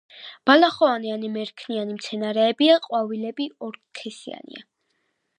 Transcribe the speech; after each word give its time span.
ბალახოვანი 0.49 1.11
ან 1.15 1.25
მერქნიანი 1.33 1.97
მცენარეებია, 1.97 2.77
ყვავილები 2.85 3.47
ორსქესიანია. 3.67 4.65